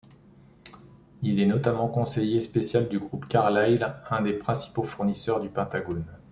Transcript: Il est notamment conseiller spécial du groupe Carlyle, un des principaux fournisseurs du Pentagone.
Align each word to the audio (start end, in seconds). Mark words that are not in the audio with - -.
Il 1.21 1.39
est 1.39 1.45
notamment 1.45 1.87
conseiller 1.87 2.39
spécial 2.39 2.87
du 2.89 2.97
groupe 2.97 3.27
Carlyle, 3.27 3.93
un 4.09 4.23
des 4.23 4.33
principaux 4.33 4.83
fournisseurs 4.83 5.39
du 5.41 5.49
Pentagone. 5.49 6.05